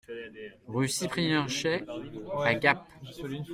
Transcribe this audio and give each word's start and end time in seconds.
Rue 0.67 0.87
Cyprien 0.89 1.47
Chaix 1.47 1.83
à 2.43 2.55
Gap 2.55 2.87